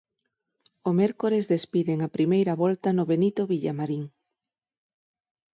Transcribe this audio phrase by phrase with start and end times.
[0.89, 4.03] O mércores despiden a primeira volta no Benito Villamarín.